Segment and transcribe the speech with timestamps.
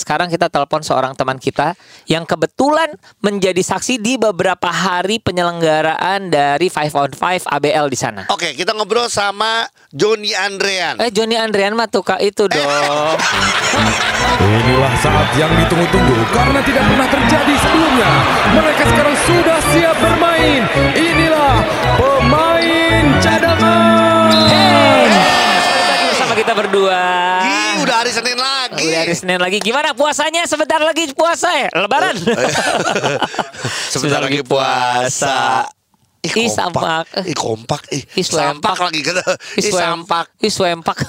[0.00, 1.76] sekarang kita telepon seorang teman kita
[2.08, 2.88] yang kebetulan
[3.20, 8.22] menjadi saksi di beberapa hari penyelenggaraan dari Five on Five ABL di sana.
[8.32, 10.96] Oke, kita ngobrol sama Joni Andrean.
[10.96, 12.68] Eh Joni Andrian mah tuh Kak, itu dong.
[14.40, 18.10] Inilah saat yang ditunggu-tunggu karena tidak pernah terjadi sebelumnya.
[18.56, 20.62] Mereka sekarang sudah siap bermain.
[20.96, 21.54] Inilah
[22.00, 24.32] pemain cadangan.
[24.32, 25.49] Lagi
[26.30, 27.02] bersama kita berdua.
[27.42, 28.86] Ih, udah hari Senin lagi.
[28.86, 29.58] Udah hari Senin lagi.
[29.58, 30.46] Gimana puasanya?
[30.46, 31.66] Sebentar lagi puasa ya?
[31.74, 32.14] Lebaran.
[33.98, 35.66] Sebentar lagi puasa.
[36.22, 37.26] Ih, sampak.
[37.26, 37.82] Ih, kompak.
[37.90, 39.26] Ih, Ih, sampak lagi kata.
[39.58, 40.30] Ih, sampak.
[40.38, 41.02] Iswempak.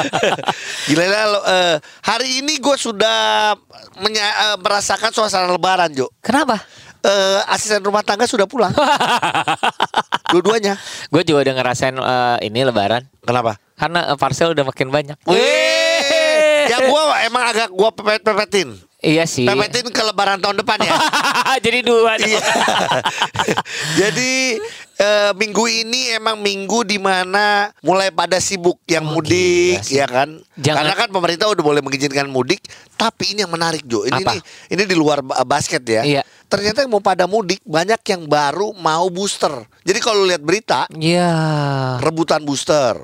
[0.88, 3.52] Gila lah, lo, eh, hari ini gue sudah
[4.00, 6.08] menya- eh, merasakan suasana lebaran, Jo.
[6.24, 6.56] Kenapa?
[7.04, 8.72] Eh, asisten rumah tangga sudah pulang.
[10.32, 10.80] Dua-duanya.
[11.12, 13.04] Gue juga udah ngerasain eh, ini lebaran.
[13.20, 13.60] Kenapa?
[13.80, 15.16] Karena eh, parcel udah makin banyak.
[15.24, 15.40] Wih,
[16.68, 18.68] ya gue emang agak gue pepet-pepetin.
[19.00, 19.48] Iya sih.
[19.48, 20.92] Pepetin ke lebaran tahun depan ya.
[21.64, 22.20] Jadi dua.
[22.20, 22.36] Iya.
[23.96, 24.60] Jadi
[24.96, 29.96] eh, minggu ini emang minggu di mana mulai pada sibuk yang mudik gila sih.
[29.96, 30.28] ya kan.
[30.54, 32.60] Jangan- Karena kan pemerintah udah boleh mengizinkan mudik,
[32.94, 34.04] tapi ini yang menarik Jo.
[34.04, 34.36] Ini Apa?
[34.36, 36.04] nih, ini di luar ba- basket ya.
[36.04, 36.22] Iya.
[36.44, 39.64] Ternyata yang mau pada mudik banyak yang baru mau booster.
[39.80, 41.32] Jadi kalau lihat berita Iya.
[42.00, 43.00] rebutan booster.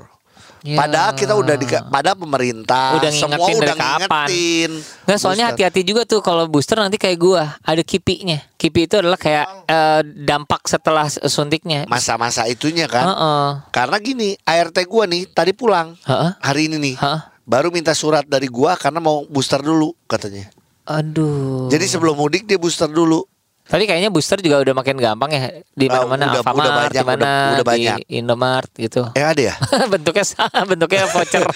[0.67, 0.75] Ya.
[0.75, 4.27] Padahal kita udah di pada pemerintah Udah semua udah dari kapan.
[4.27, 4.71] ngingetin.
[5.07, 8.35] Nggak, soalnya hati-hati juga tuh kalau booster nanti kayak gua ada kipinya.
[8.59, 11.87] Kipi itu adalah kayak eh, dampak setelah suntiknya.
[11.87, 13.07] masa-masa itunya kan.
[13.07, 13.47] Heeh.
[13.71, 16.35] Karena gini, ART gua nih tadi pulang Heeh.
[16.43, 16.95] hari ini nih.
[16.99, 17.19] Heeh.
[17.47, 20.51] Baru minta surat dari gua karena mau booster dulu katanya.
[20.83, 21.71] Aduh.
[21.71, 23.23] Jadi sebelum mudik dia booster dulu.
[23.67, 25.41] Tapi kayaknya booster juga udah makin gampang ya
[25.75, 27.95] di mana-mana udah- Alfamart, udah banyak, di mana udah- udah banyak.
[27.99, 29.01] di Indomart gitu.
[29.11, 29.55] Eh ada ya?
[29.91, 30.23] bentuknya
[30.63, 31.43] bentuknya voucher.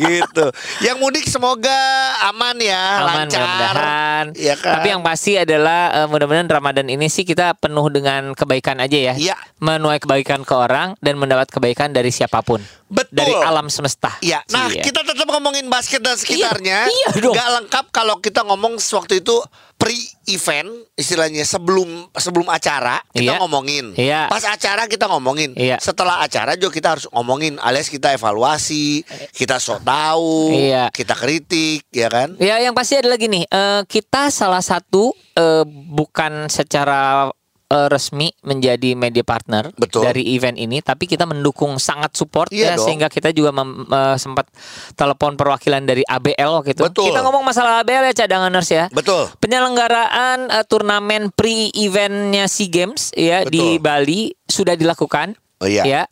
[0.00, 0.46] gitu.
[0.82, 1.78] Yang mudik semoga
[2.26, 3.38] aman ya, Aman lancar.
[3.38, 4.24] mudah-mudahan.
[4.34, 4.74] Iya kan?
[4.78, 9.14] Tapi yang pasti adalah eh, mudah-mudahan Ramadan ini sih kita penuh dengan kebaikan aja ya.
[9.14, 9.36] Iya.
[9.58, 12.58] Menuai kebaikan ke orang dan mendapat kebaikan dari siapa pun.
[12.88, 13.20] Betul.
[13.20, 14.16] Dari alam semesta.
[14.20, 14.80] Iya, nah Cie.
[14.80, 16.88] kita tetap ngomongin basket dan sekitarnya.
[16.88, 17.36] iya dong.
[17.36, 19.36] Nggak lengkap kalau kita ngomong waktu itu
[19.78, 23.40] pre-event, istilahnya sebelum sebelum acara kita Iya.
[23.40, 23.94] ngomongin.
[23.94, 24.26] Iya.
[24.26, 25.54] Pas acara kita ngomongin.
[25.54, 25.78] Iya.
[25.78, 30.90] Setelah acara juga kita harus ngomongin, alias kita evaluasi, kita sok tahu, Iya.
[30.90, 32.34] kita kritik, ya kan?
[32.36, 37.30] Ya yang pasti adalah gini, eh, kita salah satu eh, bukan secara
[37.68, 40.08] eh, resmi menjadi media partner Betul.
[40.08, 42.88] dari event ini, tapi kita mendukung sangat support Iya ya dong.
[42.88, 44.48] sehingga kita juga mem- eh, sempat
[44.92, 46.82] telepon perwakilan dari ABL waktu itu.
[46.84, 47.12] Betul.
[47.12, 48.84] Kita ngomong masalah ABL ya cadanganers ya.
[48.88, 49.28] Betul.
[49.38, 53.84] Penyelenggaraan eh, turnamen pre-eventnya SEA Games ya di Betul.
[53.84, 55.36] Bali sudah dilakukan.
[55.58, 55.82] Oh, iya.
[55.84, 56.02] Ya.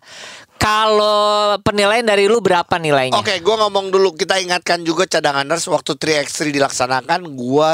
[0.56, 3.14] Kalau penilaian dari lu berapa nilainya?
[3.14, 4.16] Oke, gua ngomong dulu.
[4.16, 7.72] Kita ingatkan juga cadanganers waktu 3x3 dilaksanakan, gua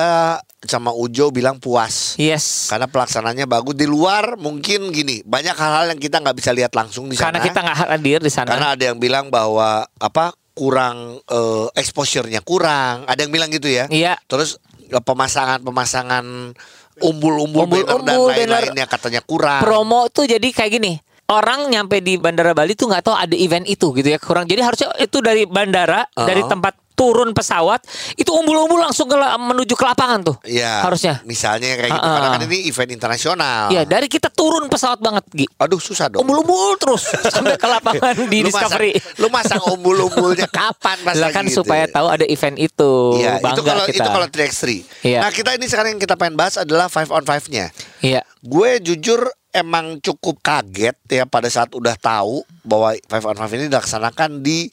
[0.60, 2.18] sama Ujo bilang puas.
[2.18, 2.68] Yes.
[2.68, 7.06] Karena pelaksananya bagus di luar mungkin gini banyak hal-hal yang kita nggak bisa lihat langsung
[7.06, 7.30] di sana.
[7.32, 8.48] Karena kita nggak hadir di sana.
[8.50, 13.06] Karena ada yang bilang bahwa apa kurang eh, exposure-nya kurang.
[13.06, 13.86] Ada yang bilang gitu ya.
[13.88, 14.18] Iya.
[14.26, 16.24] Terus eh, pemasangan-pemasangan
[17.00, 18.36] umbul-umbul banner dan Umbul-umbul, banner.
[18.36, 19.62] lain-lainnya katanya kurang.
[19.64, 20.92] promo tuh jadi kayak gini
[21.34, 24.60] orang nyampe di bandara Bali tuh nggak tahu ada event itu gitu ya kurang jadi
[24.62, 26.24] harusnya itu dari bandara Uh-huh.
[26.24, 27.80] dari tempat turun pesawat
[28.14, 30.84] itu umbul-umbul langsung ke menuju ke lapangan tuh Iya.
[30.84, 32.14] harusnya Misalnya kayak gitu Ah, ah.
[32.14, 33.62] karena kan ini event internasional.
[33.66, 36.20] Iya dari kita turun pesawat banget Gi Aduh susah dong.
[36.20, 41.22] umbul-umbul terus sampai ke lapangan di Lu Discovery Masang, lu masang umbul-umbulnya kapan pas lah
[41.24, 41.92] lagi kan gitu supaya ya?
[41.92, 44.64] tahu ada event itu Iya, bangga itu kalau kita itu kalau 3x3.
[45.02, 45.18] Iya.
[45.18, 47.72] Nah, kita ini sekarang yang kita pengen bahas adalah 5 on 5-nya.
[48.00, 53.56] iya Gue jujur emang cukup kaget ya pada saat udah tahu bahwa 5 on 5
[53.56, 54.72] ini dilaksanakan di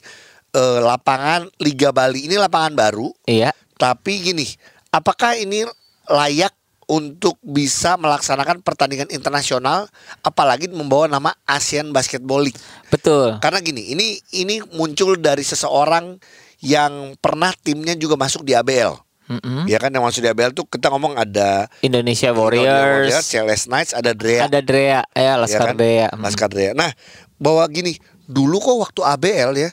[0.56, 2.26] eh, lapangan Liga Bali.
[2.26, 4.44] Ini lapangan baru, iya tapi gini,
[4.92, 5.64] apakah ini
[6.04, 6.52] layak
[6.84, 9.88] untuk bisa melaksanakan pertandingan internasional
[10.20, 12.60] apalagi membawa nama ASEAN Basketball League?
[12.92, 16.20] betul Karena gini, ini ini muncul dari seseorang
[16.60, 19.00] yang pernah timnya juga masuk di ABL.
[19.30, 19.64] Mm-mm.
[19.64, 22.66] Ya kan yang masuk di ABL tuh kita ngomong ada Indonesia Warriors,
[23.06, 25.76] Warriors CLS Knights, ada Drea, ada Drea ya ya Laskar kan?
[25.78, 26.20] Drea Mm.
[26.20, 26.72] Laskar Drea.
[26.74, 26.90] Nah,
[27.36, 27.94] bahwa gini,
[28.26, 29.70] dulu kok waktu ABL ya,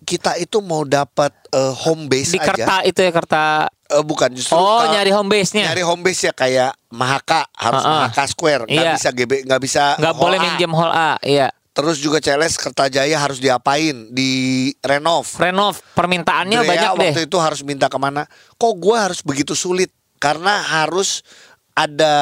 [0.00, 2.48] kita itu mau dapat eh, home base di aja.
[2.50, 3.44] Kerta itu ya Kerta
[3.90, 5.66] Eh, bukan justru Oh, kalau- nyari home base-nya.
[5.66, 8.06] Nyari home base ya kayak Mahaka harus Ha-ha.
[8.06, 8.94] Mahaka Square, nggak Iya.
[8.94, 11.50] bisa GB, nggak bisa nggak boleh minjem hall A, iya.
[11.80, 14.12] Terus juga CLS Kertajaya harus diapain?
[14.12, 14.30] Di
[14.78, 15.24] renov.
[15.34, 17.00] Renov permintaannya Drea banyak deh.
[17.08, 18.28] waktu itu harus minta ke mana?
[18.54, 19.88] Kok gue harus begitu sulit?
[20.20, 21.24] Karena harus
[21.72, 22.12] ada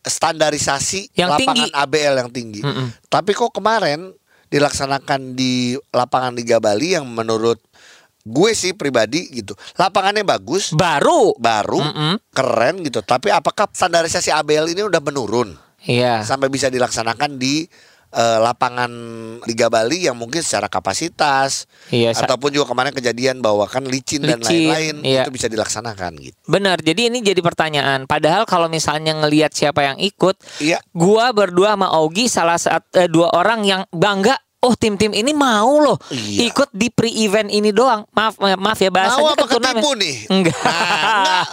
[0.00, 1.76] standarisasi Yang lapangan tinggi.
[1.76, 2.60] ABL yang tinggi.
[2.64, 2.88] Mm-mm.
[3.06, 4.16] Tapi kok kemarin
[4.48, 7.60] dilaksanakan di lapangan Liga Bali yang menurut
[8.24, 9.52] gue sih pribadi gitu.
[9.76, 11.36] Lapangannya bagus, Baru.
[11.36, 12.14] baru, Mm-mm.
[12.32, 13.04] keren gitu.
[13.04, 15.52] Tapi apakah standarisasi ABL ini udah menurun
[15.84, 16.24] Iya.
[16.24, 17.68] sampai bisa dilaksanakan di
[18.14, 18.90] eh, lapangan
[19.44, 24.40] Liga Bali yang mungkin secara kapasitas Iya, ataupun juga kemarin kejadian bahwa kan licin, dan
[24.40, 25.22] Licin, lain-lain iya.
[25.26, 26.38] itu bisa dilaksanakan gitu.
[26.46, 26.80] Benar.
[26.80, 28.06] Jadi ini jadi pertanyaan.
[28.06, 30.78] Padahal kalau misalnya ngelihat siapa yang ikut, Iya.
[30.94, 34.38] gua berdua sama Augie salah saat eh, dua orang yang bangga.
[34.64, 36.48] Oh tim-tim ini mau loh Iya.
[36.48, 38.08] ikut di pre-event ini doang.
[38.10, 39.76] Maaf maaf ya bahasanya Mau apa kan turnamen.
[39.76, 40.14] ketipu nih?
[40.26, 40.56] Enggak.
[40.56, 41.44] Nah, enggak.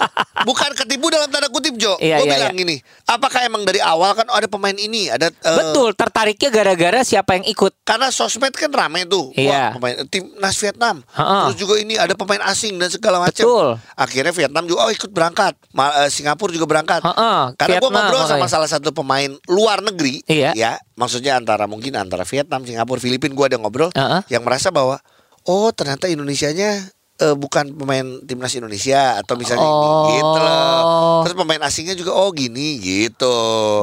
[0.42, 2.00] Bukan ketipu dalam tanda kutip Jo.
[2.00, 2.76] Iya, Gue iya, bilang gini,
[3.06, 7.36] apakah emang dari awal kan oh, ada pemain ini, ada eh, Betul, tertariknya gara-gara siapa
[7.36, 7.76] yang ikut.
[7.84, 9.30] Karena sosmed kan rame tuh.
[9.34, 9.76] Iya.
[9.76, 11.04] Wah, pemain tim Nas Vietnam.
[11.12, 11.46] Ha-ha.
[11.46, 13.38] Terus juga ini ada pemain asing dan segala macam.
[13.38, 13.68] Betul.
[13.94, 15.54] Akhirnya Vietnam juga oh ikut berangkat.
[15.72, 17.04] Ma- eh, Singapura juga berangkat.
[17.04, 20.56] Ha-ha, Karena gue ngobrol sama salah satu pemain luar negeri, Iya.
[20.56, 24.22] ya, maksudnya antara mungkin antara Vietnam, Singapura, Filipina gue ada ngobrol Ha-ha.
[24.30, 25.02] yang merasa bahwa
[25.44, 26.86] oh ternyata Indonesianya
[27.18, 30.10] eh, bukan pemain timnas Indonesia atau misalnya ini, Oh.
[30.12, 30.82] gitu loh.
[31.22, 33.38] Terus pemain asingnya juga oh gini gitu.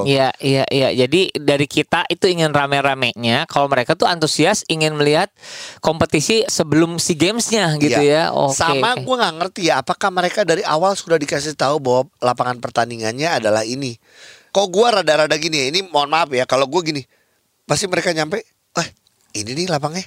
[0.05, 0.91] Iya, iya, iya.
[0.93, 3.47] Jadi dari kita itu ingin rame-ramenya.
[3.47, 5.31] Kalau mereka tuh antusias ingin melihat
[5.79, 8.31] kompetisi sebelum si gamesnya gitu Iya.
[8.31, 8.35] ya.
[8.35, 8.59] Oke.
[8.59, 9.07] Sama oke.
[9.07, 13.63] gue nggak ngerti ya, apakah mereka dari awal sudah dikasih tahu bahwa lapangan pertandingannya adalah
[13.63, 13.95] ini.
[14.59, 17.03] Kok gue rada-rada gini ya, ini mohon maaf ya, kalau gue gini,
[17.63, 18.43] pasti mereka nyampe,
[18.75, 18.89] eh
[19.39, 20.03] ini nih lapangnya,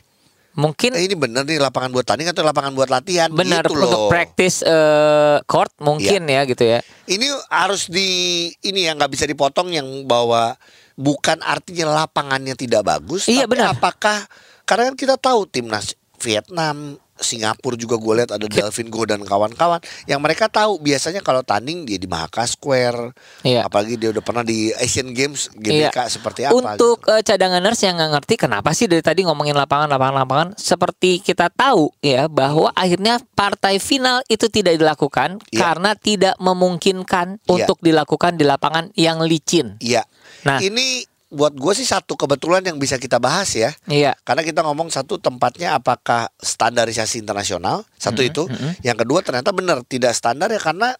[0.51, 3.87] Mungkin eh, ini bener nih lapangan buat tanding atau lapangan buat latihan, benar gitu untuk
[3.87, 4.11] loh.
[4.11, 6.83] Practice eh, court mungkin ya gitu ya.
[7.07, 10.59] Ini harus di ini yang nggak bisa dipotong yang bahwa
[10.99, 13.79] bukan artinya lapangannya tidak bagus, Iya, tapi benar.
[13.79, 14.27] apakah
[14.67, 19.79] karena kan kita tahu timnas Vietnam, Singapura juga gue lihat ada Delvin Go dan kawan-kawan
[20.05, 23.65] yang mereka tahu biasanya kalau tanding dia di Mahaka Square, Iya.
[23.65, 26.09] apalagi dia udah pernah di Asian Games GBK Iya.
[26.09, 26.53] seperti apa.
[26.53, 27.13] Untuk gitu.
[27.13, 31.47] eh, cadanganers yang nggak ngerti kenapa sih dari tadi ngomongin lapangan, lapangan, lapangan, seperti kita
[31.47, 35.59] tahu ya bahwa akhirnya partai final itu tidak dilakukan Iya.
[35.61, 37.45] karena tidak memungkinkan Iya.
[37.47, 39.77] untuk dilakukan di lapangan yang licin.
[39.77, 40.03] Iya.
[40.41, 40.57] Nah.
[40.57, 43.71] ini buat gue sih satu kebetulan yang bisa kita bahas ya.
[43.87, 44.19] Iya.
[44.27, 48.43] Karena kita ngomong satu tempatnya apakah standarisasi internasional satu Mm-hmm, itu,
[48.85, 50.93] yang kedua ternyata benar tidak standar ya karena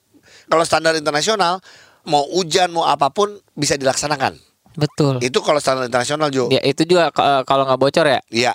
[0.47, 1.59] kalau standar internasional
[2.07, 4.39] mau hujan mau apa pun bisa dilaksanakan.
[4.73, 5.19] Betul.
[5.19, 6.47] Itu kalau standar internasional Jo.
[6.47, 8.21] Ya itu juga eh, kalau nggak bocor ya.
[8.31, 8.53] Iya.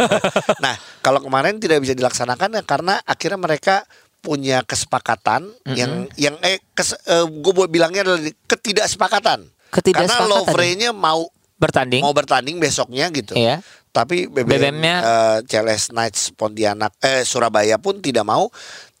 [0.64, 3.88] nah kalau kemarin tidak bisa dilaksanakan ya karena akhirnya mereka
[4.20, 6.92] punya kesepakatan yang yang eh kes,
[7.24, 9.48] gue bilangnya adalah ketidaksepakatan.
[9.70, 10.26] Karena.
[10.26, 12.00] Lovre-nya mau Bertanding.
[12.00, 13.36] mau bertanding besoknya gitu.
[13.36, 13.60] Iya.
[13.90, 18.48] Tapi BBM, BBM-nya eh, CLS Knights Pontianak eh Surabaya pun tidak mau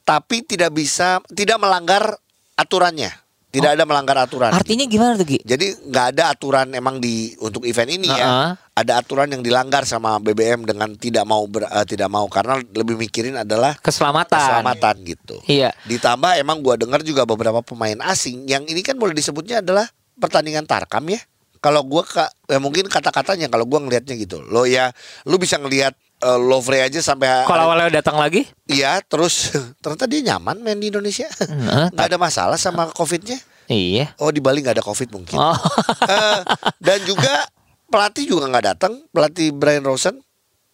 [0.02, 2.18] tapi tidak bisa tidak melanggar
[2.54, 3.14] aturannya.
[3.50, 4.54] Tidak ada melanggar aturan.
[4.54, 5.42] Artinya gimana tuh Gi?
[5.42, 8.14] Jadi nggak ada aturan emang di untuk event ini Heeh.
[8.14, 8.54] ya.
[8.54, 12.94] Ada aturan yang dilanggar sama BBM dengan tidak mau ber- eh, tidak mau karena lebih
[12.94, 14.38] mikirin adalah Keselamatan.
[14.38, 15.42] keselamatan gitu.
[15.50, 15.74] Iya.
[15.82, 20.64] Ditambah emang gua dengar juga beberapa pemain asing yang ini kan boleh disebutnya adalah pertandingan
[20.64, 21.20] tarkam ya.
[21.60, 24.40] Kalau gua ka, ya mungkin kata-katanya kalau gua ngelihatnya gitu.
[24.40, 24.88] Lo ya
[25.28, 25.92] lu bisa ngelihat
[26.24, 28.48] eh, Lovre aja sampai Kalau awalnya datang lagi?
[28.64, 29.52] Iya, terus
[29.84, 31.28] ternyata dia nyaman main di Indonesia.
[31.28, 33.36] Heeh, nggak ada masalah sama Covid-nya.
[33.68, 34.16] Iya.
[34.18, 35.36] Oh, di Bali nggak ada Covid mungkin.
[35.36, 35.52] Oh.
[36.10, 36.40] Eh,
[36.80, 37.44] dan juga
[37.86, 40.16] pelatih juga nggak datang, pelatih Brian Rosen.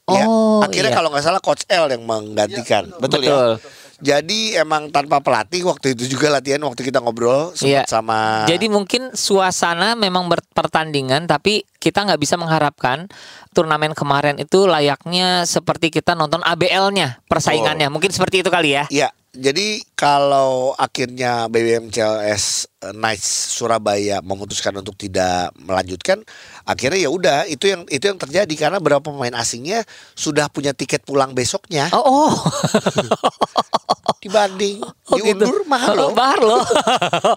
[0.06, 0.96] Ya, Oh, akhirnya iya.
[0.96, 2.86] kalau nggak salah coach L yang menggantikan.
[3.02, 3.58] betul, Betul.
[3.58, 3.58] ya?
[3.96, 7.88] Jadi emang tanpa pelatih waktu itu juga latihan waktu kita ngobrol sempat Iya.
[7.88, 13.08] sama Jadi mungkin suasana memang berpertandingan tapi kita nggak bisa mengharapkan
[13.56, 17.88] turnamen kemarin itu layaknya seperti kita nonton ABL-nya persaingannya.
[17.88, 18.84] Mungkin seperti itu kali ya.
[18.92, 26.20] Iya, jadi kalau akhirnya BBM CLS eh, Knights Surabaya memutuskan untuk tidak melanjutkan,
[26.62, 31.00] akhirnya ya udah itu yang itu yang terjadi karena beberapa pemain asingnya sudah punya tiket
[31.00, 32.32] pulang besoknya Oh, oh.
[34.20, 35.70] dibanding Oh, diundur gitu.
[35.70, 36.10] mahal loh.
[36.10, 36.62] Oh, mahal loh.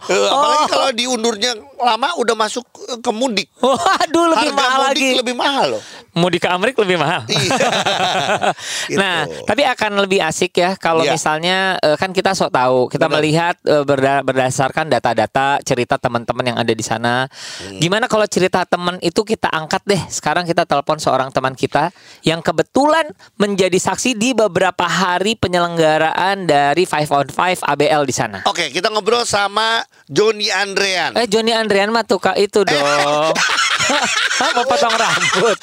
[0.10, 3.46] Eh, Apalagi kalau diundurnya lama udah masuk eh, ke mudik.
[3.62, 5.10] Waduh, lebih Harga mahal mudik lagi.
[5.16, 5.82] lebih mahal loh.
[6.12, 7.22] Mudik ke Amerika lebih mahal.
[7.30, 7.70] Iya.
[9.00, 9.46] Nah, Gitu.
[9.46, 11.14] tapi akan lebih asik ya kalau Iya.
[11.14, 11.58] misalnya
[11.96, 13.16] kan kita sok tahu, kita Benar.
[13.22, 17.30] melihat eh, berda- berdasarkan data-data cerita teman-teman yang ada di sana.
[17.30, 17.78] Hmm.
[17.78, 20.02] Gimana kalau cerita teman itu kita angkat deh.
[20.10, 21.94] Sekarang kita telepon seorang teman kita
[22.26, 23.06] yang kebetulan
[23.38, 28.38] menjadi saksi di beberapa hari penyelenggaraan dari Five on Five ABL di sana.
[28.50, 31.14] Oke, kita ngobrol sama Joni Andrean.
[31.14, 33.38] Eh Joni Andrian mah tuh Kak, itu dong.
[34.56, 35.58] Mau potong rambut.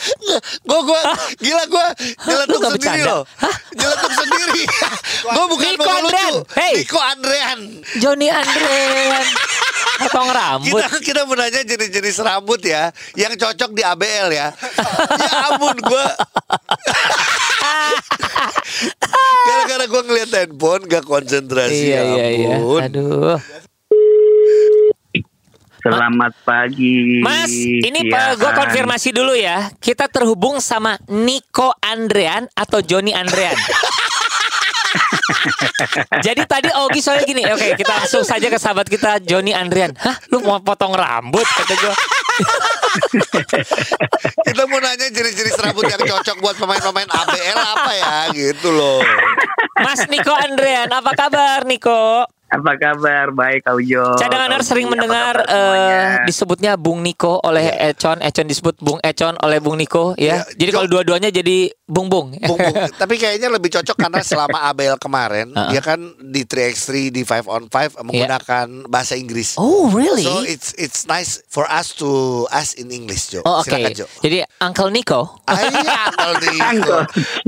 [0.66, 1.00] Gue gue
[1.42, 1.86] gila gue
[2.26, 3.22] nggak sendiri loh.
[3.76, 4.62] Nyeletuk sendiri.
[5.36, 6.32] gue bukan Niko mau Andrean.
[6.32, 6.58] lucu.
[6.58, 6.74] Hey.
[6.82, 7.58] Niko Andrean.
[8.02, 9.24] Joni Andrian.
[9.96, 10.80] Potong rambut.
[10.82, 14.48] Kita kita menanya jenis-jenis rambut ya yang cocok di ABL ya.
[15.16, 16.06] ya ampun gue.
[19.46, 22.54] gara-gara gue ngeliat handphone gak konsentrasi iya iya iya.
[22.60, 22.80] ampun.
[22.84, 23.38] Aduh.
[25.86, 27.22] Selamat pagi.
[27.22, 29.70] Mas, ini Pak, gue konfirmasi dulu ya.
[29.78, 33.54] Kita terhubung sama Nico Andrean atau Joni Andrean.
[36.26, 39.94] Jadi tadi Ogi soalnya gini, oke kita langsung saja ke sahabat kita Joni Andrean.
[39.94, 41.94] Hah, lu mau potong rambut kata gue.
[44.46, 49.00] Kita mau nanya jenis-jenis rambut yang cocok buat pemain-pemain ABL apa ya gitu loh.
[49.80, 52.24] Mas Nico Andrean, apa kabar Nico?
[52.46, 53.30] Apa kabar?
[53.30, 54.14] Baik, Kak Ujo.
[54.16, 59.58] Cadangan Kak sering mendengar eh, disebutnya Bung Niko oleh Econ, Econ disebut Bung Econ oleh
[59.58, 60.40] Bung Niko ya.
[60.42, 62.38] Ya, Jadi Jo- kalau dua-duanya jadi Bung Bung.
[62.38, 62.76] Bung, bung.
[63.02, 65.70] Tapi kayaknya lebih cocok karena selama ABL kemarin Uh-uh.
[65.70, 69.54] dia kan di 3x3 di 5 on 5 menggunakan bahasa Inggris.
[69.56, 70.22] Oh really?
[70.22, 72.06] So it's it's nice for us to
[72.48, 73.42] ask in English, Jo.
[73.42, 73.66] Oh oke.
[73.66, 74.06] Silakan, Jo.
[74.18, 75.42] Jadi Uncle Nico.
[75.44, 76.98] Ah, iya, Uncle Nico.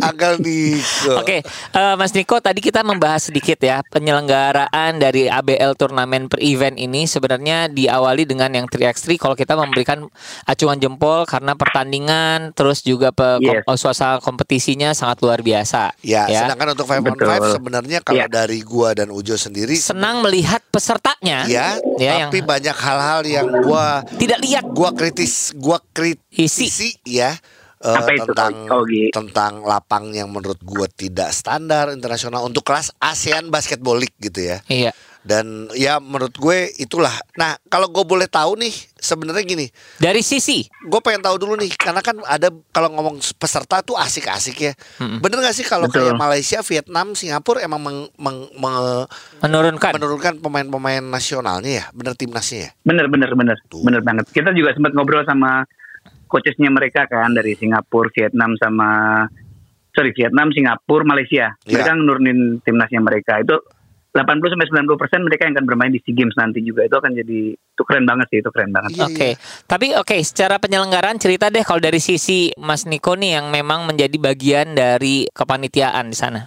[0.00, 1.12] Uncle Nico.
[1.18, 6.72] Oke, eh, Mas Niko, tadi kita membahas sedikit ya penyelenggaraan dari ABL turnamen per event
[6.74, 10.08] ini sebenarnya diawali dengan yang 3x3 kalau kita memberikan
[10.42, 13.60] acuan jempol karena pertandingan terus juga pe- Yes.
[13.62, 15.92] kom- suasana kompetisinya sangat luar biasa.
[16.00, 17.28] Ya, sedangkan untuk 5 on Betul.
[17.28, 18.26] 5 sebenarnya kalau Ya.
[18.26, 23.46] dari gua dan Ujo sendiri senang melihat pesertanya ya, ya yang tapi banyak hal-hal yang
[23.60, 27.34] gua tidak lihat gua kritis, gua kritisi ya
[27.82, 29.04] eh, Apa itu, tentang Ogi?
[29.14, 34.58] tentang lapang yang menurut gua tidak standar internasional untuk kelas ASEAN Basketball League gitu ya.
[34.66, 34.92] Iya.
[35.18, 37.12] Dan ya menurut gue itulah.
[37.36, 39.66] Nah, kalau gue boleh tahu nih, sebenarnya gini,
[40.00, 44.56] Dari sisi gue pengen tahu dulu nih, karena kan ada kalau ngomong peserta tuh asik-asik
[44.56, 44.72] ya.
[44.96, 49.04] Bener gak sih kalau kayak Malaysia, Vietnam, Singapura emang meng- meng- me-
[49.44, 52.70] menurunkan menurunkan pemain-pemain nasionalnya ya, bener timnasnya ya.
[52.88, 53.56] Bener, bener, bener.
[53.68, 53.84] Tuh.
[53.84, 54.32] Bener banget.
[54.32, 55.66] Kita juga sempat ngobrol sama
[56.28, 59.24] coachesnya mereka kan dari Singapura, Vietnam sama
[59.96, 61.56] sorry Vietnam, Singapura, Malaysia.
[61.66, 61.82] Iya.
[61.82, 63.56] Mereka nurunin timnasnya mereka itu
[64.14, 67.12] 80 sampai 90 persen mereka yang akan bermain di SEA Games nanti juga itu akan
[67.12, 68.96] jadi itu keren banget sih itu keren banget.
[68.96, 69.28] Iya, Oke,
[69.68, 74.16] tapi oke secara penyelenggaraan cerita deh kalau dari sisi Mas Niko nih yang memang menjadi
[74.16, 76.40] bagian dari kepanitiaan di sana.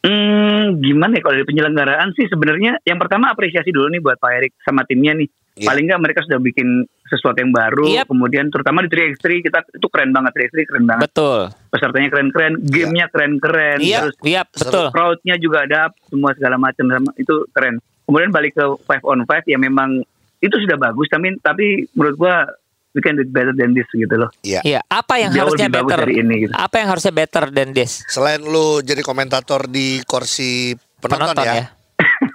[0.00, 4.32] Hmm, gimana ya kalau dari penyelenggaraan sih sebenarnya yang pertama apresiasi dulu nih buat Pak
[4.36, 5.28] Erik sama timnya nih.
[5.58, 5.66] Iya.
[5.66, 7.86] Paling nggak mereka sudah bikin sesuatu yang baru.
[7.90, 8.06] Yap.
[8.06, 11.02] Kemudian terutama di 3x3 kita itu keren banget 3x3 keren banget.
[11.10, 11.40] Betul.
[11.74, 13.78] Pesertanya keren-keren, gamenya keren-keren.
[13.82, 14.86] Iya, Terus iya, betul.
[14.94, 17.82] crowdnya juga ada semua segala macam sama itu keren.
[18.06, 20.02] Kemudian balik ke five on five ya memang
[20.40, 22.48] itu sudah bagus tapi tapi menurut gua
[22.96, 24.30] we can do better than this gitu loh.
[24.42, 24.60] Iya.
[24.66, 26.02] Iya, apa yang Jauh harusnya lebih bagus better?
[26.06, 26.52] dari ini, gitu.
[26.58, 27.92] Apa yang harusnya better than this?
[28.10, 31.54] Selain lu jadi komentator di kursi penonton, Penonton ya.
[31.54, 31.66] ya.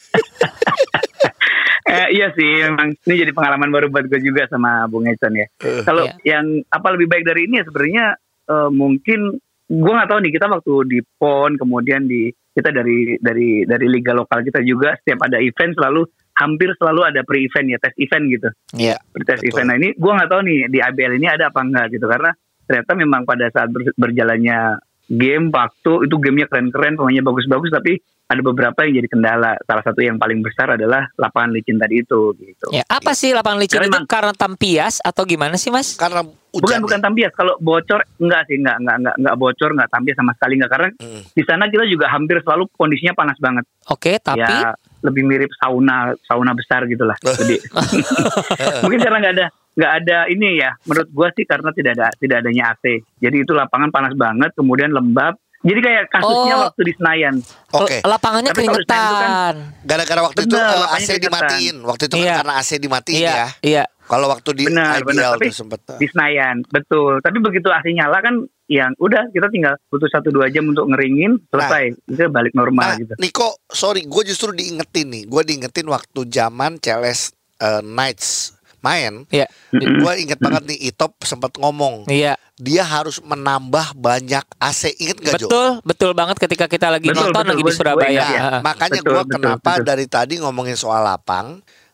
[1.89, 5.47] Eh, iya sih, memang ini jadi pengalaman baru buat gue juga sama Bung Econ ya.
[5.81, 6.37] Kalau Iya.
[6.37, 8.05] yang apa lebih baik dari ini ya sebenarnya
[8.45, 9.19] eh, mungkin
[9.65, 14.11] gue nggak tahu nih kita waktu di PON kemudian di kita dari dari dari liga
[14.11, 16.01] lokal kita juga setiap ada event selalu
[16.35, 18.49] hampir selalu ada pre-event ya tes event gitu.
[18.75, 18.97] Iya.
[19.19, 19.49] tes Betul.
[19.49, 19.67] event.
[19.67, 22.31] Nah ini gue nggak tahu nih di ABL ini ada apa enggak gitu karena
[22.65, 24.77] ternyata memang pada saat ber- berjalannya
[25.07, 27.97] game waktu itu gamenya keren-keren, pemainnya bagus-bagus tapi
[28.29, 29.57] ada beberapa yang jadi kendala.
[29.59, 32.69] Salah satu yang paling besar adalah lapangan licin tadi itu gitu.
[32.69, 35.97] Ya, apa sih lapangan licin Karena itu emang- karena tampias atau gimana sih, Mas?
[35.97, 37.29] Karena Bukan hujan bukan tampias.
[37.31, 40.89] Kalau bocor enggak sih, enggak enggak enggak enggak bocor, enggak tampias sama sekali enggak karena
[40.95, 41.21] Mm.
[41.29, 43.65] di sana kita juga hampir selalu kondisinya panas banget.
[43.87, 47.13] Oke, tapi ya lebih mirip sauna sauna besar gitulah.
[47.39, 47.61] Jadi
[48.81, 50.73] mungkin karena nggak ada nggak ada ini ya.
[50.83, 52.83] Menurut gua sih karena tidak ada tidak adanya AC.
[53.19, 55.37] Jadi itu lapangan panas banget, kemudian lembab.
[55.59, 56.61] Jadi kayak kasusnya Oh.
[56.65, 57.35] waktu di Senayan.
[57.69, 57.99] Oke.
[58.01, 59.55] lapangannya Tapi kalau kan- keringetan.
[59.83, 61.19] Gara-gara waktu itu Benar, eh, AC keringetan.
[61.21, 61.75] dimatiin.
[61.83, 62.35] Waktu itu kan Iya.
[62.37, 63.47] karena AC dimatiin Iya, ya.
[63.61, 63.83] iya.
[64.01, 65.31] Kalau waktu di Benar, IBL benar.
[65.35, 65.79] Tapi tuh sempet.
[65.93, 67.13] di Senayan, betul.
[67.19, 68.35] Tapi begitu AC nyala kan
[68.65, 72.97] yang udah kita tinggal butuh satu dua jam untuk ngeringin selesai itu balik normal Nah,
[72.97, 73.13] gitu.
[73.17, 75.23] Niko, sorry, gue justru diingetin nih.
[75.25, 79.23] Gue diingetin waktu zaman CLS eh, Knights main.
[79.27, 79.47] Iya.
[79.69, 79.99] Mm-mm.
[79.99, 82.35] Gue inget banget nih, Itop sempat ngomong Iya.
[82.55, 84.95] dia harus menambah banyak AC.
[84.97, 85.47] Ingat gak Jo?
[85.47, 87.49] Betul, betul banget ketika kita lagi Betul, nonton betul.
[87.49, 88.09] lagi di Gua- gua Surabaya.
[88.11, 88.41] ingat ya.
[88.59, 89.85] Makanya Betul, gue betul, kenapa betul.
[89.85, 91.47] dari tadi ngomongin soal lapang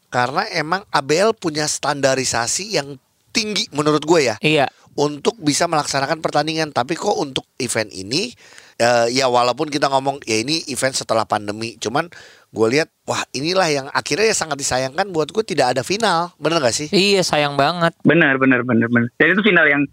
[0.07, 2.95] karena emang ABL punya standarisasi yang
[3.29, 4.65] tinggi menurut gue ya Iya.
[4.95, 6.71] untuk bisa melaksanakan pertandingan.
[6.71, 8.31] Tapi kok untuk event ini
[8.75, 12.11] eh, ya walaupun kita ngomong ya ini event setelah pandemi, cuman
[12.55, 16.63] gue lihat wah inilah yang akhirnya ya sangat disayangkan buat gue tidak ada final, bener
[16.63, 16.87] gak sih?
[16.87, 17.91] Iya, sayang banget.
[18.07, 19.11] Benar, benar, benar, benar.
[19.19, 19.83] Dan itu final yang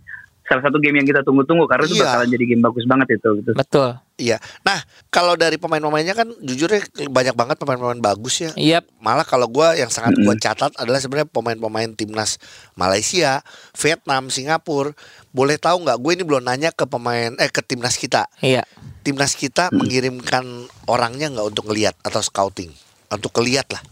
[0.47, 2.04] salah satu game yang kita tunggu-tunggu karena itu Iya.
[2.12, 3.50] bakalan jadi game bagus banget itu gitu.
[3.57, 3.88] Betul.
[4.21, 4.37] Iya.
[4.62, 4.78] Nah,
[5.09, 8.50] kalau dari pemain-pemainnya kan jujurnya banyak banget pemain-pemain bagus ya.
[8.54, 8.78] Iya.
[9.00, 12.37] Malah kalau gua yang sangat gua catat adalah sebenarnya pemain-pemain timnas
[12.76, 13.40] Malaysia,
[13.75, 14.92] Vietnam, Singapura.
[15.33, 15.99] Boleh tahu nggak?
[16.02, 18.28] Gue ini belum nanya ke pemain eh ke timnas kita.
[18.45, 18.66] Iya.
[19.03, 22.71] Timnas kita mengirimkan orangnya nggak untuk ngelihat atau scouting,
[23.11, 23.83] untuk ngelihat lah.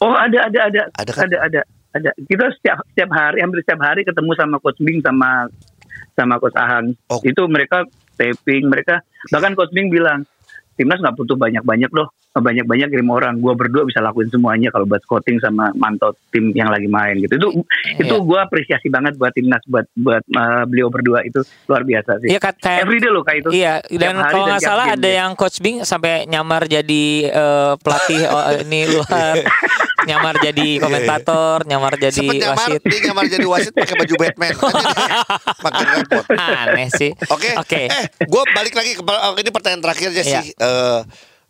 [0.00, 1.28] Oh ada ada ada Ada kan?
[1.28, 1.60] ada ada
[1.96, 2.10] ada.
[2.28, 5.48] Kita setiap setiap hari hampir setiap hari ketemu sama coach Bing sama
[6.16, 6.92] sama coach Ahang.
[7.08, 7.20] Oh.
[7.24, 7.88] Itu mereka
[8.20, 9.00] taping mereka
[9.32, 10.28] bahkan coach Bing bilang
[10.80, 12.08] timnas nggak butuh banyak banyak loh.
[12.30, 13.42] Banyak banyak kirim orang.
[13.42, 17.36] Gua berdua bisa lakuin semuanya kalau buat scouting sama mantau tim yang lagi main gitu.
[17.36, 17.48] Itu
[18.00, 18.24] itu Iya.
[18.24, 21.26] gua apresiasi banget buat timnas buat buat uh, beliau berdua.
[21.26, 22.32] Itu luar biasa sih.
[22.32, 23.50] Iya kayak everyday loh kayak itu.
[23.60, 28.20] Iya, Tiap dan kalau nggak salah ada yang coach Bing sampai nyamar jadi eh, pelatih
[28.30, 29.34] oh, ini luar,
[30.02, 32.80] nyamar jadi komentator, nyamar jadi Sempet nyamar, wasit.
[32.82, 34.54] dia nyamar jadi wasit pakai baju Batman.
[35.64, 36.24] Makin repot.
[36.32, 37.10] Aneh sih.
[37.26, 37.50] Oke.
[37.56, 37.82] Oke.
[37.86, 40.40] Eh, gue balik lagi ke oh, ini pertanyaan terakhir aja Iya.
[40.40, 40.52] sih.
[40.52, 41.00] Eh,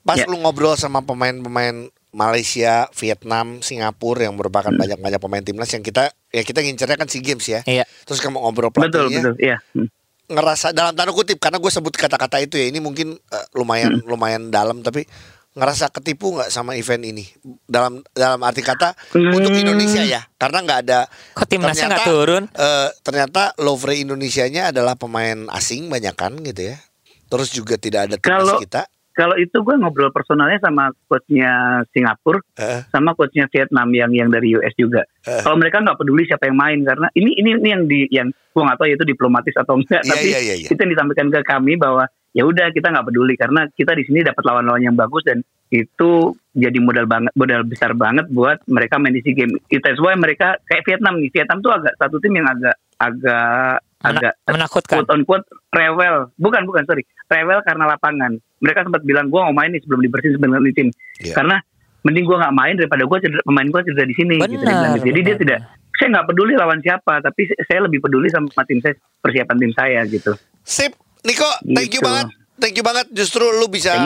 [0.01, 0.27] pas Iya.
[0.27, 1.75] lu ngobrol sama pemain-pemain
[2.11, 7.23] Malaysia, Vietnam, Singapura yang merupakan banyak-banyak pemain timnas yang kita ya kita ngincernya kan SEA
[7.23, 7.61] Games ya.
[7.63, 7.85] Iya.
[8.03, 9.87] Terus kamu ngobrol betul pelatihnya betul iya Hmm.
[10.29, 14.07] ngerasa dalam tanda kutip karena gue sebut kata-kata itu ya ini mungkin eh, lumayan Hmm.
[14.07, 15.03] lumayan dalam tapi
[15.51, 17.27] ngerasa ketipu nggak sama event ini
[17.65, 19.35] dalam dalam arti kata Hmm.
[19.35, 21.01] untuk Indonesia ya karena nggak ada
[21.33, 22.43] Kok timnasnya nggak ternyata, turun?
[22.49, 26.79] eh, ternyata Lovre Indonesianya adalah pemain asing banyak kan gitu ya
[27.27, 31.51] terus juga tidak ada timnas Kalau- kita kalau itu gue ngobrol personalnya sama coachnya
[31.91, 35.05] Singapura Eh, sama coachnya Vietnam yang yang dari US juga.
[35.21, 35.43] Eh.
[35.43, 38.63] Kalau mereka nggak peduli siapa yang main karena ini ini ini yang di yang gue
[38.63, 40.69] nggak tahu ya itu diplomatis atau enggak, Iya, tapi iya, iya, iya.
[40.73, 44.23] itu yang disampaikan ke kami bahwa ya udah kita nggak peduli karena kita di sini
[44.23, 49.15] dapat lawan-lawan yang bagus dan itu jadi modal banget modal besar banget buat mereka main
[49.15, 49.55] di SEA Game.
[49.71, 51.31] That's why mereka kayak Vietnam nih.
[51.31, 54.97] Vietnam tuh agak satu tim yang agak agak Mena- agak menakutkan.
[54.99, 59.55] quote on quote rewel bukan bukan sorry rewel karena lapangan mereka sempat bilang gue mau
[59.55, 60.89] main nih sebelum dibersihin sebelum tim
[61.21, 61.35] Iya.
[61.37, 61.57] karena
[62.01, 65.05] mending gue nggak main daripada gue cedera pemain gue cedera di sini gitu dia gitu.
[65.05, 65.59] jadi dia benar, tidak
[66.01, 70.01] saya nggak peduli lawan siapa tapi saya lebih peduli sama tim saya persiapan tim saya
[70.09, 70.33] gitu
[70.65, 72.07] sip Niko thank you Gitu.
[72.07, 73.97] banget thank you banget justru lu bisa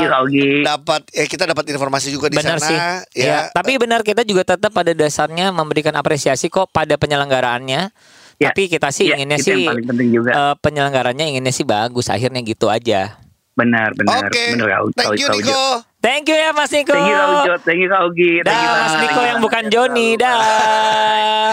[0.63, 2.79] dapat eh kita dapat informasi juga di Benar sana sih.
[3.17, 3.39] ya Ya.
[3.51, 7.91] Tapi benar kita juga tetap pada dasarnya memberikan apresiasi kok pada penyelenggaraannya.
[8.35, 8.51] Ya.
[8.51, 9.63] Tapi kita sih Ya, inginnya sih
[10.11, 10.31] juga.
[10.31, 12.07] eh, penyelenggaranya inginnya sih bagus.
[12.07, 13.19] Akhirnya gitu aja.
[13.55, 15.29] Benar benar oke benar Kak Ogi- thank you.
[15.41, 15.67] Niko
[16.05, 16.93] Thank you ya Mas Niko.
[16.93, 18.95] thank you Kak Ujo thank you Kak Ogi Dah Thank you, Mas.
[19.01, 19.63] Niko yang bukan.
[19.67, 20.09] Joni.
[20.19, 20.37] Dah.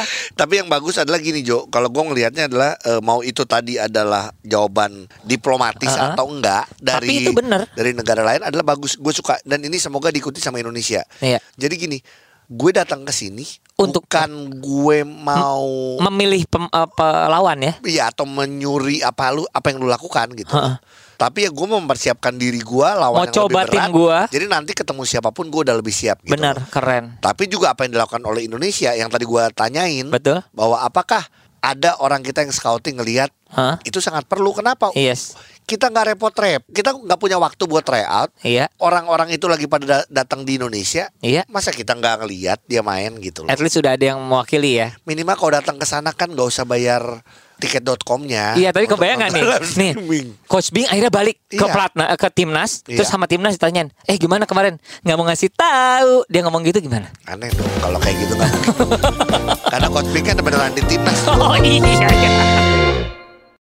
[0.36, 4.34] Tapi yang bagus adalah gini Jo, kalau gue ngelihatnya adalah eh, mau itu tadi adalah
[4.42, 4.92] jawaban
[5.24, 6.12] diplomatis Uh-uh.
[6.12, 7.64] atau enggak dari Tapi itu bener.
[7.72, 8.98] dari negara lain adalah bagus.
[8.98, 11.00] Gue suka dan ini semoga diikuti sama Indonesia.
[11.18, 11.40] Iya.
[11.56, 11.98] Jadi gini,
[12.46, 17.74] gue datang ke sini Untuk- bukan gue mau Memilih pem, eh, pelawan ya.
[17.82, 20.52] ya atau menyuri apa lu apa yang lu lakukan gitu.
[20.52, 20.76] Heeh.
[21.22, 23.94] Tapi ya gue mempersiapkan diri gue lawan Mau yang coba lebih tim berat.
[23.94, 24.18] gua.
[24.26, 26.34] Jadi nanti ketemu siapa pun gue udah lebih siap gitu.
[26.34, 27.22] Benar, keren.
[27.22, 30.42] Tapi juga apa yang dilakukan oleh Indonesia yang tadi gue tanyain Betul.
[30.50, 31.22] bahwa apakah
[31.62, 33.78] ada orang kita yang scouting ngelihat Hah?
[33.84, 35.38] itu sangat perlu kenapa Yes.
[35.62, 38.66] kita nggak repot rep kita nggak punya waktu buat tryout Iya.
[38.76, 41.46] orang-orang itu lagi pada da- datang di Indonesia Iya.
[41.46, 44.98] masa kita nggak ngelihat dia main gitu loh At least sudah ada yang mewakili ya.
[45.06, 47.22] minimal kalau datang ke sana kan nggak usah bayar
[47.62, 49.44] tiket.com-nya Iya, tapi kebayang nggak nih?
[49.78, 49.92] Nih.
[50.44, 51.70] Coach Bing akhirnya balik ke Iya.
[51.70, 53.14] pelatna ke timnas, terus Iya.
[53.14, 54.82] sama timnas ditanyain, "Eh, gimana kemarin?
[55.02, 57.08] Nggak mau ngasih tahu." Dia ngomong gitu gimana?
[57.24, 58.62] aneh dong kalau kayak gitu mungkin.
[59.72, 62.10] karena coach Bing kan beneran di timnas Oh iya.
[62.10, 62.32] iya.